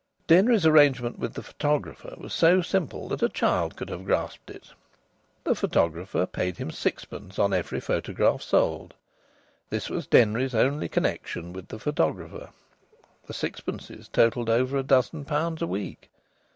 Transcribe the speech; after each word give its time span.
Denry's 0.25 0.65
arrangement 0.65 1.19
with 1.19 1.35
the 1.35 1.43
photographer 1.43 2.15
was 2.17 2.33
so 2.33 2.63
simple 2.63 3.07
that 3.09 3.21
a 3.21 3.29
child 3.29 3.75
could 3.75 3.89
have 3.89 4.03
grasped 4.03 4.49
it. 4.49 4.71
The 5.43 5.53
photographer 5.53 6.25
paid 6.25 6.57
him 6.57 6.71
sixpence 6.71 7.37
on 7.37 7.53
every 7.53 7.79
photograph 7.79 8.41
sold. 8.41 8.95
This 9.69 9.91
was 9.91 10.07
Denry's 10.07 10.55
only 10.55 10.89
connection 10.89 11.53
with 11.53 11.67
the 11.67 11.77
photographer. 11.77 12.49
The 13.27 13.33
sixpences 13.35 14.07
totalled 14.07 14.49
over 14.49 14.75
a 14.75 14.81
dozen 14.81 15.23
pounds 15.23 15.61
a 15.61 15.67
week. 15.67 16.09